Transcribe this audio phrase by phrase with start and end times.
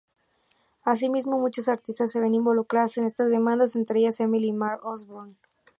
[0.83, 5.37] Asimismo, muchas artistas se ven involucradas en estas demandas, entre ellas, Emily Mary Osborn.